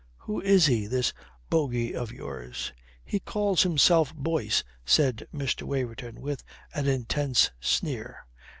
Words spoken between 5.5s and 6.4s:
Waverton,